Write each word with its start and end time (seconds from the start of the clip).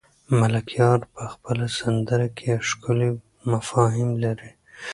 ملکیار 0.39 0.99
په 1.13 1.23
خپله 1.33 1.65
سندره 1.79 2.27
کې 2.37 2.51
ښکلي 2.67 3.09
مفاهیم 3.51 4.11
لري. 4.23 4.51